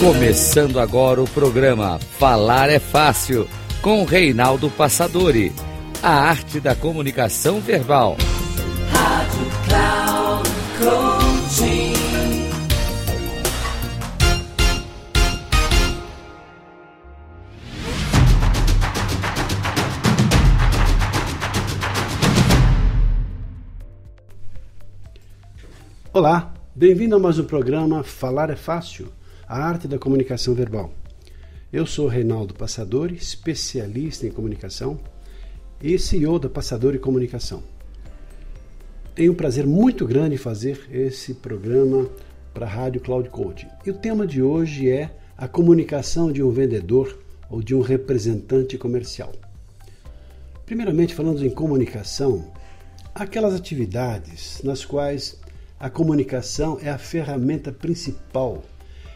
Começando 0.00 0.80
agora 0.80 1.22
o 1.22 1.28
programa 1.28 1.98
Falar 1.98 2.68
é 2.68 2.80
Fácil, 2.80 3.48
com 3.80 4.04
Reinaldo 4.04 4.68
Passadori. 4.70 5.52
A 6.02 6.10
arte 6.10 6.58
da 6.58 6.74
comunicação 6.74 7.60
verbal. 7.60 8.16
Rádio 8.90 9.46
Cloud 9.68 10.50
Coaching. 10.78 11.92
Olá, 26.12 26.52
bem-vindo 26.74 27.16
a 27.16 27.18
mais 27.18 27.38
um 27.38 27.44
programa 27.44 28.02
Falar 28.02 28.50
é 28.50 28.56
Fácil 28.56 29.08
a 29.52 29.64
arte 29.66 29.86
da 29.86 29.98
comunicação 29.98 30.54
verbal. 30.54 30.90
Eu 31.70 31.84
sou 31.84 32.08
Reinaldo 32.08 32.54
Passadori, 32.54 33.16
especialista 33.16 34.26
em 34.26 34.30
comunicação 34.30 34.98
e 35.78 35.98
CEO 35.98 36.38
da 36.38 36.48
Passadori 36.48 36.98
Comunicação. 36.98 37.62
Tenho 39.14 39.32
um 39.32 39.34
prazer 39.34 39.66
muito 39.66 40.06
grande 40.06 40.38
fazer 40.38 40.88
esse 40.90 41.34
programa 41.34 42.08
para 42.54 42.64
a 42.64 42.68
Rádio 42.68 43.02
Cloud 43.02 43.28
Coaching. 43.28 43.68
E 43.84 43.90
o 43.90 43.94
tema 43.94 44.26
de 44.26 44.40
hoje 44.40 44.88
é 44.90 45.14
a 45.36 45.46
comunicação 45.46 46.32
de 46.32 46.42
um 46.42 46.50
vendedor 46.50 47.18
ou 47.50 47.62
de 47.62 47.74
um 47.74 47.82
representante 47.82 48.78
comercial. 48.78 49.32
Primeiramente, 50.64 51.14
falando 51.14 51.44
em 51.44 51.50
comunicação, 51.50 52.50
aquelas 53.14 53.52
atividades 53.52 54.62
nas 54.64 54.82
quais 54.82 55.38
a 55.78 55.90
comunicação 55.90 56.78
é 56.80 56.88
a 56.88 56.96
ferramenta 56.96 57.70
principal 57.70 58.64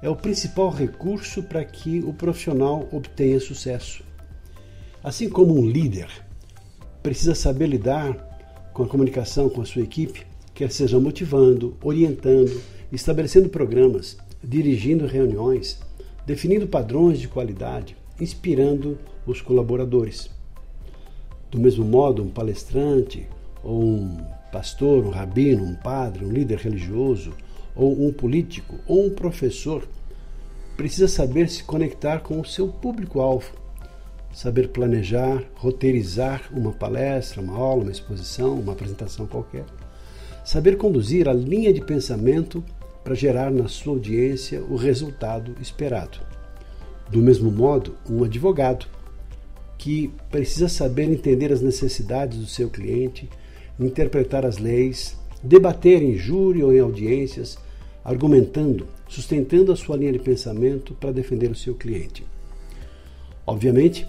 é 0.00 0.08
o 0.08 0.16
principal 0.16 0.70
recurso 0.70 1.42
para 1.42 1.64
que 1.64 2.00
o 2.00 2.12
profissional 2.12 2.88
obtenha 2.92 3.40
sucesso. 3.40 4.02
Assim 5.02 5.28
como 5.28 5.58
um 5.58 5.68
líder 5.68 6.08
precisa 7.02 7.34
saber 7.34 7.66
lidar 7.66 8.70
com 8.72 8.82
a 8.82 8.88
comunicação 8.88 9.48
com 9.48 9.60
a 9.60 9.64
sua 9.64 9.82
equipe, 9.82 10.26
quer 10.54 10.70
seja 10.70 11.00
motivando, 11.00 11.76
orientando, 11.82 12.60
estabelecendo 12.92 13.48
programas, 13.48 14.16
dirigindo 14.42 15.06
reuniões, 15.06 15.80
definindo 16.26 16.66
padrões 16.66 17.18
de 17.18 17.28
qualidade, 17.28 17.96
inspirando 18.20 18.98
os 19.26 19.40
colaboradores. 19.40 20.30
Do 21.50 21.58
mesmo 21.58 21.84
modo, 21.84 22.22
um 22.22 22.28
palestrante, 22.28 23.26
ou 23.62 23.82
um 23.82 24.18
pastor, 24.52 25.04
um 25.04 25.10
rabino, 25.10 25.64
um 25.64 25.74
padre, 25.74 26.24
um 26.24 26.30
líder 26.30 26.58
religioso, 26.58 27.32
ou 27.74 28.06
um 28.06 28.12
político, 28.12 28.76
ou 28.86 29.06
um 29.06 29.10
professor, 29.10 29.86
precisa 30.76 31.08
saber 31.08 31.48
se 31.48 31.64
conectar 31.64 32.20
com 32.20 32.40
o 32.40 32.44
seu 32.44 32.68
público-alvo, 32.68 33.52
saber 34.32 34.68
planejar, 34.68 35.42
roteirizar 35.54 36.48
uma 36.52 36.72
palestra, 36.72 37.40
uma 37.40 37.56
aula, 37.56 37.82
uma 37.82 37.92
exposição, 37.92 38.54
uma 38.54 38.72
apresentação 38.72 39.26
qualquer, 39.26 39.64
saber 40.44 40.76
conduzir 40.76 41.28
a 41.28 41.32
linha 41.32 41.72
de 41.72 41.80
pensamento 41.80 42.62
para 43.02 43.14
gerar 43.14 43.50
na 43.50 43.68
sua 43.68 43.94
audiência 43.94 44.62
o 44.62 44.76
resultado 44.76 45.54
esperado. 45.60 46.18
Do 47.10 47.18
mesmo 47.18 47.50
modo, 47.50 47.94
um 48.08 48.22
advogado 48.22 48.86
que 49.78 50.12
precisa 50.30 50.68
saber 50.68 51.04
entender 51.04 51.52
as 51.52 51.62
necessidades 51.62 52.38
do 52.38 52.46
seu 52.46 52.68
cliente, 52.68 53.28
interpretar 53.80 54.44
as 54.44 54.58
leis, 54.58 55.16
debater 55.42 56.02
em 56.02 56.16
júri 56.16 56.62
ou 56.62 56.72
em 56.72 56.80
audiências, 56.80 57.58
argumentando, 58.04 58.86
sustentando 59.08 59.72
a 59.72 59.76
sua 59.76 59.96
linha 59.96 60.12
de 60.12 60.18
pensamento 60.18 60.94
para 60.94 61.12
defender 61.12 61.50
o 61.50 61.54
seu 61.54 61.74
cliente. 61.74 62.24
Obviamente, 63.46 64.06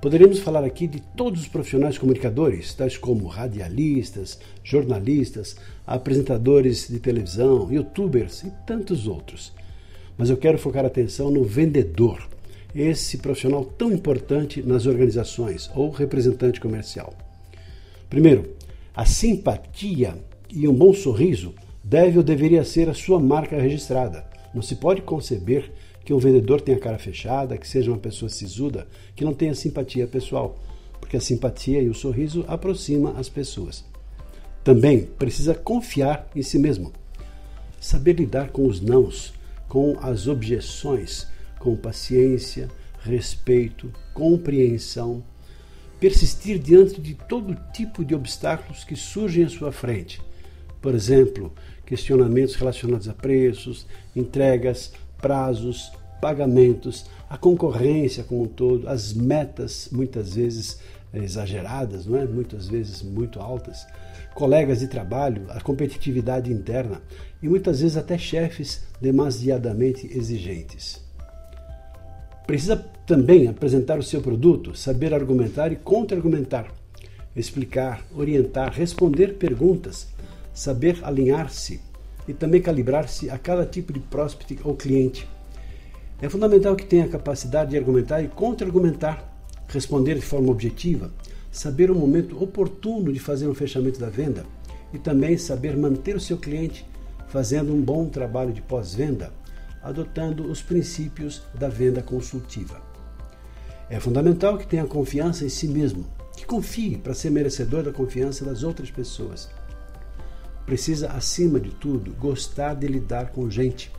poderíamos 0.00 0.38
falar 0.38 0.64
aqui 0.64 0.86
de 0.86 1.00
todos 1.16 1.40
os 1.42 1.48
profissionais 1.48 1.98
comunicadores, 1.98 2.74
tais 2.74 2.96
como 2.96 3.26
radialistas, 3.26 4.38
jornalistas, 4.62 5.56
apresentadores 5.86 6.88
de 6.88 6.98
televisão, 6.98 7.72
youtubers 7.72 8.42
e 8.44 8.52
tantos 8.66 9.06
outros. 9.06 9.52
Mas 10.16 10.30
eu 10.30 10.36
quero 10.36 10.58
focar 10.58 10.84
a 10.84 10.88
atenção 10.88 11.30
no 11.30 11.44
vendedor, 11.44 12.28
esse 12.74 13.18
profissional 13.18 13.64
tão 13.64 13.90
importante 13.92 14.62
nas 14.62 14.86
organizações 14.86 15.70
ou 15.74 15.90
representante 15.90 16.60
comercial. 16.60 17.14
Primeiro, 18.08 18.54
a 18.94 19.04
simpatia 19.04 20.16
e 20.56 20.66
um 20.66 20.72
bom 20.72 20.94
sorriso 20.94 21.52
deve 21.84 22.16
ou 22.16 22.24
deveria 22.24 22.64
ser 22.64 22.88
a 22.88 22.94
sua 22.94 23.20
marca 23.20 23.60
registrada. 23.60 24.24
Não 24.54 24.62
se 24.62 24.76
pode 24.76 25.02
conceber 25.02 25.70
que 26.02 26.14
um 26.14 26.18
vendedor 26.18 26.62
tenha 26.62 26.78
cara 26.78 26.96
fechada, 26.96 27.58
que 27.58 27.68
seja 27.68 27.90
uma 27.90 27.98
pessoa 27.98 28.30
sisuda, 28.30 28.88
que 29.14 29.22
não 29.22 29.34
tenha 29.34 29.54
simpatia 29.54 30.06
pessoal, 30.06 30.58
porque 30.98 31.18
a 31.18 31.20
simpatia 31.20 31.82
e 31.82 31.90
o 31.90 31.94
sorriso 31.94 32.42
aproximam 32.48 33.14
as 33.18 33.28
pessoas. 33.28 33.84
Também 34.64 35.02
precisa 35.02 35.54
confiar 35.54 36.26
em 36.34 36.42
si 36.42 36.58
mesmo, 36.58 36.90
saber 37.78 38.14
lidar 38.14 38.48
com 38.48 38.66
os 38.66 38.80
nãos, 38.80 39.34
com 39.68 39.98
as 40.00 40.26
objeções, 40.26 41.26
com 41.58 41.76
paciência, 41.76 42.68
respeito, 43.00 43.92
compreensão, 44.14 45.22
persistir 46.00 46.58
diante 46.58 46.98
de 46.98 47.12
todo 47.12 47.54
tipo 47.74 48.02
de 48.02 48.14
obstáculos 48.14 48.84
que 48.84 48.96
surgem 48.96 49.44
à 49.44 49.50
sua 49.50 49.70
frente. 49.70 50.18
Por 50.86 50.94
exemplo, 50.94 51.52
questionamentos 51.84 52.54
relacionados 52.54 53.08
a 53.08 53.12
preços, 53.12 53.88
entregas, 54.14 54.92
prazos, 55.20 55.90
pagamentos, 56.20 57.06
a 57.28 57.36
concorrência 57.36 58.22
como 58.22 58.44
um 58.44 58.46
todo, 58.46 58.88
as 58.88 59.12
metas 59.12 59.88
muitas 59.90 60.36
vezes 60.36 60.78
eh, 61.12 61.18
exageradas, 61.18 62.06
não 62.06 62.16
é? 62.16 62.24
muitas 62.24 62.68
vezes 62.68 63.02
muito 63.02 63.40
altas, 63.40 63.84
colegas 64.32 64.78
de 64.78 64.86
trabalho, 64.86 65.46
a 65.48 65.60
competitividade 65.60 66.52
interna 66.52 67.02
e 67.42 67.48
muitas 67.48 67.80
vezes 67.80 67.96
até 67.96 68.16
chefes 68.16 68.84
demasiadamente 69.00 70.06
exigentes. 70.16 71.04
Precisa 72.46 72.76
também 73.04 73.48
apresentar 73.48 73.98
o 73.98 74.04
seu 74.04 74.22
produto, 74.22 74.76
saber 74.76 75.12
argumentar 75.12 75.72
e 75.72 75.76
contra-argumentar, 75.76 76.72
explicar, 77.34 78.06
orientar, 78.14 78.72
responder 78.72 79.34
perguntas, 79.34 80.14
saber 80.56 80.98
alinhar-se 81.02 81.78
e 82.26 82.32
também 82.32 82.62
calibrar-se 82.62 83.28
a 83.28 83.38
cada 83.38 83.66
tipo 83.66 83.92
de 83.92 84.00
prospect 84.00 84.58
ou 84.64 84.74
cliente. 84.74 85.28
É 86.20 86.30
fundamental 86.30 86.74
que 86.74 86.86
tenha 86.86 87.04
a 87.04 87.08
capacidade 87.08 87.70
de 87.70 87.76
argumentar 87.76 88.22
e 88.22 88.28
contra-argumentar, 88.28 89.22
responder 89.68 90.14
de 90.14 90.22
forma 90.22 90.50
objetiva, 90.50 91.12
saber 91.52 91.90
o 91.90 91.94
momento 91.94 92.42
oportuno 92.42 93.12
de 93.12 93.18
fazer 93.18 93.46
um 93.46 93.54
fechamento 93.54 94.00
da 94.00 94.08
venda 94.08 94.46
e 94.94 94.98
também 94.98 95.36
saber 95.36 95.76
manter 95.76 96.16
o 96.16 96.20
seu 96.20 96.38
cliente 96.38 96.86
fazendo 97.28 97.74
um 97.74 97.82
bom 97.82 98.08
trabalho 98.08 98.52
de 98.52 98.62
pós-venda, 98.62 99.30
adotando 99.82 100.50
os 100.50 100.62
princípios 100.62 101.42
da 101.54 101.68
venda 101.68 102.00
consultiva. 102.00 102.80
É 103.90 104.00
fundamental 104.00 104.56
que 104.56 104.66
tenha 104.66 104.86
confiança 104.86 105.44
em 105.44 105.50
si 105.50 105.68
mesmo, 105.68 106.06
que 106.34 106.46
confie 106.46 106.96
para 106.96 107.12
ser 107.12 107.30
merecedor 107.30 107.82
da 107.82 107.92
confiança 107.92 108.42
das 108.42 108.62
outras 108.62 108.90
pessoas 108.90 109.50
precisa, 110.66 111.08
acima 111.10 111.60
de 111.60 111.70
tudo, 111.70 112.12
gostar 112.14 112.74
de 112.74 112.88
lidar 112.88 113.30
com 113.30 113.48
gente, 113.48 113.92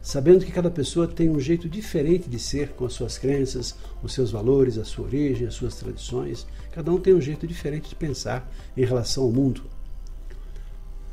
sabendo 0.00 0.44
que 0.44 0.52
cada 0.52 0.70
pessoa 0.70 1.08
tem 1.08 1.28
um 1.28 1.40
jeito 1.40 1.68
diferente 1.68 2.30
de 2.30 2.38
ser 2.38 2.70
com 2.70 2.86
as 2.86 2.92
suas 2.92 3.18
crenças, 3.18 3.74
os 4.02 4.14
seus 4.14 4.30
valores, 4.30 4.78
a 4.78 4.84
sua 4.84 5.04
origem, 5.04 5.48
as 5.48 5.54
suas 5.54 5.74
tradições. 5.74 6.46
Cada 6.70 6.92
um 6.92 7.00
tem 7.00 7.12
um 7.12 7.20
jeito 7.20 7.44
diferente 7.44 7.88
de 7.88 7.96
pensar 7.96 8.48
em 8.76 8.84
relação 8.84 9.24
ao 9.24 9.32
mundo. 9.32 9.62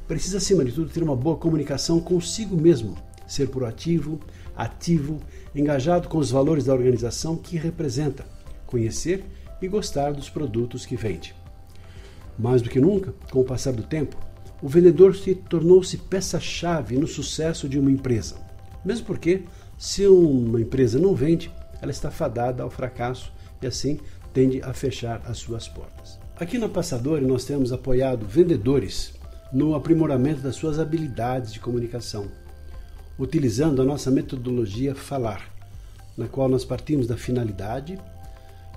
Precisa, 0.07 0.37
acima 0.37 0.63
de 0.63 0.71
tudo, 0.71 0.91
ter 0.91 1.01
uma 1.01 1.15
boa 1.15 1.37
comunicação 1.37 1.99
consigo 1.99 2.55
mesmo, 2.55 2.95
ser 3.25 3.47
proativo, 3.47 4.19
ativo, 4.55 5.19
engajado 5.55 6.07
com 6.07 6.19
os 6.19 6.29
valores 6.29 6.65
da 6.65 6.73
organização 6.73 7.35
que 7.35 7.57
representa, 7.57 8.23
conhecer 8.67 9.25
e 9.59 9.67
gostar 9.67 10.13
dos 10.13 10.29
produtos 10.29 10.85
que 10.85 10.95
vende. 10.95 11.33
Mais 12.37 12.61
do 12.61 12.69
que 12.69 12.79
nunca, 12.79 13.13
com 13.31 13.39
o 13.39 13.45
passar 13.45 13.73
do 13.73 13.83
tempo, 13.83 14.17
o 14.63 14.67
vendedor 14.69 15.13
se 15.13 15.35
tornou-se 15.35 15.97
peça-chave 15.97 16.97
no 16.97 17.05
sucesso 17.05 17.67
de 17.67 17.77
uma 17.77 17.91
empresa. 17.91 18.37
Mesmo 18.85 19.05
porque, 19.05 19.43
se 19.77 20.07
uma 20.07 20.61
empresa 20.61 20.97
não 20.97 21.13
vende, 21.13 21.51
ela 21.81 21.91
está 21.91 22.09
fadada 22.09 22.63
ao 22.63 22.69
fracasso 22.69 23.33
e 23.61 23.67
assim 23.67 23.99
tende 24.33 24.61
a 24.61 24.73
fechar 24.73 25.21
as 25.25 25.37
suas 25.39 25.67
portas. 25.67 26.17
Aqui 26.37 26.57
na 26.57 26.69
Passadore 26.69 27.25
nós 27.25 27.43
temos 27.43 27.73
apoiado 27.73 28.25
vendedores 28.25 29.13
no 29.51 29.75
aprimoramento 29.75 30.39
das 30.39 30.55
suas 30.55 30.79
habilidades 30.79 31.51
de 31.51 31.59
comunicação, 31.59 32.31
utilizando 33.19 33.81
a 33.81 33.85
nossa 33.85 34.09
metodologia 34.09 34.95
Falar, 34.95 35.45
na 36.17 36.29
qual 36.29 36.47
nós 36.47 36.63
partimos 36.63 37.05
da 37.05 37.17
finalidade, 37.17 37.99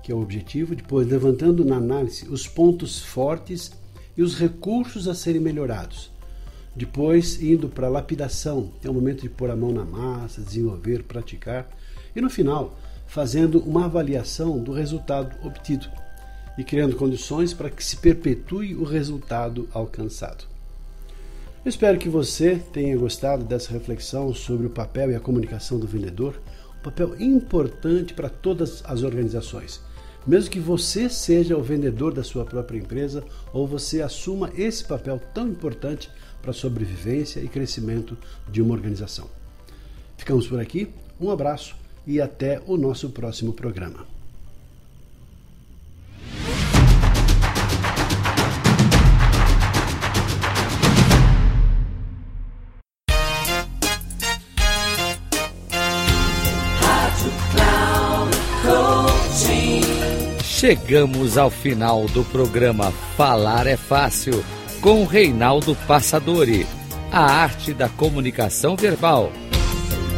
que 0.03 0.11
é 0.11 0.15
o 0.17 0.21
objetivo, 0.21 0.75
depois 0.75 1.07
levantando 1.07 1.65
na 1.65 1.77
análise 1.77 2.27
os 2.29 2.49
pontos 2.49 2.99
fortes 2.99 3.71
e 4.17 4.23
os 4.23 4.39
recursos 4.39 5.07
a 5.09 5.15
serem 5.15 5.41
melhorados, 5.41 6.11
Depois, 6.77 7.43
indo 7.43 7.71
para 7.71 7.87
a 7.87 7.91
lapidação, 7.91 8.71
é 8.85 8.91
o 8.91 8.93
momento 8.93 9.23
de 9.23 9.31
pôr 9.31 9.51
a 9.51 9.57
mão 9.57 9.73
na 9.73 9.83
massa, 9.83 10.43
desenvolver, 10.43 11.05
praticar. 11.05 11.67
E 12.15 12.21
no 12.21 12.29
final, 12.29 12.79
fazendo 13.07 13.61
uma 13.61 13.87
avaliação 13.87 14.59
do 14.63 14.73
resultado 14.73 15.35
obtido 15.43 15.89
e 16.59 16.63
criando 16.63 16.95
condições 16.95 17.55
para 17.55 17.71
que 17.71 17.83
se 17.83 17.97
perpetue 17.97 18.75
o 18.75 18.85
resultado 18.85 19.67
alcançado. 19.73 20.45
Eu 21.65 21.71
espero 21.71 21.99
que 21.99 22.11
você 22.11 22.57
tenha 22.73 22.97
gostado 22.97 23.43
dessa 23.43 23.73
reflexão 23.73 24.35
sobre 24.35 24.67
o 24.67 24.71
papel 24.71 25.11
e 25.11 25.15
a 25.15 25.21
comunicação 25.21 25.79
do 25.79 25.87
vendedor, 25.87 26.39
um 26.79 26.83
papel 26.83 27.19
importante 27.19 28.13
para 28.13 28.29
todas 28.29 28.83
as 28.85 29.03
organizações. 29.03 29.81
Mesmo 30.27 30.51
que 30.51 30.59
você 30.59 31.09
seja 31.09 31.57
o 31.57 31.63
vendedor 31.63 32.13
da 32.13 32.25
sua 32.25 32.45
própria 32.45 32.79
empresa 32.79 33.23
ou 33.53 33.67
você 33.67 34.03
assuma 34.03 34.51
esse 34.57 34.85
papel 34.85 35.21
tão 35.33 35.49
importante 35.49 36.11
para 36.43 36.51
a 36.51 36.55
sobrevivência 36.55 37.41
e 37.41 37.49
crescimento 37.49 38.19
de 38.51 38.61
uma 38.61 38.75
organização. 38.75 39.29
Ficamos 40.17 40.49
por 40.49 40.59
aqui, 40.59 40.89
um 41.21 41.31
abraço 41.31 41.77
e 42.07 42.21
até 42.21 42.61
o 42.67 42.77
nosso 42.77 43.11
próximo 43.11 43.53
programa. 43.53 44.16
Chegamos 60.59 61.37
ao 61.37 61.51
final 61.51 62.07
do 62.07 62.25
programa 62.25 62.91
Falar 63.15 63.67
é 63.67 63.77
Fácil 63.77 64.43
com 64.81 65.05
Reinaldo 65.05 65.77
Passadori. 65.87 66.67
A 67.13 67.21
arte 67.21 67.75
da 67.75 67.91
comunicação 67.91 68.75
verbal. 68.75 69.31